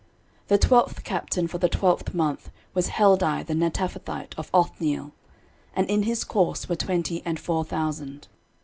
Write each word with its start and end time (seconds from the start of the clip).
13:027:015 0.47 0.47
The 0.47 0.57
twelfth 0.57 1.03
captain 1.03 1.47
for 1.47 1.57
the 1.59 1.69
twelfth 1.69 2.13
month 2.15 2.49
was 2.73 2.87
Heldai 2.89 3.43
the 3.45 3.53
Netophathite, 3.53 4.33
of 4.35 4.49
Othniel: 4.51 5.11
and 5.75 5.87
in 5.91 6.01
his 6.01 6.23
course 6.23 6.67
were 6.67 6.75
twenty 6.75 7.21
and 7.23 7.39
four 7.39 7.63
thousand. 7.63 8.27